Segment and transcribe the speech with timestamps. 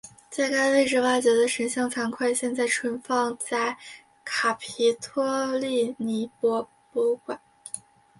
[0.31, 3.77] 在该位置挖掘的神像残块现在存放在
[4.25, 7.39] 卡皮托利尼博物馆。